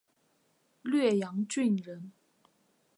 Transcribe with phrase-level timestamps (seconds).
[0.81, 2.11] 略阳郡人。